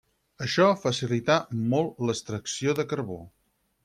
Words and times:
Això 0.43 0.69
facilità 0.85 1.35
molt 1.73 2.01
l'extracció 2.07 2.75
de 2.81 2.87
carbó. 2.95 3.19